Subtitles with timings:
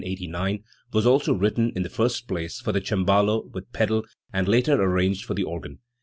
[0.03, 0.63] 289)
[0.93, 5.23] was also written in the first place for the cembalo with pedal, and later arranged
[5.23, 5.77] for the organ.